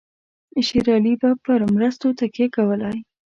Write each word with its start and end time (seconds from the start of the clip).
شېر 0.67 0.87
علي 0.97 1.13
به 1.21 1.29
پر 1.43 1.59
مرستو 1.73 2.07
تکیه 2.19 2.47
کولای. 2.55 2.97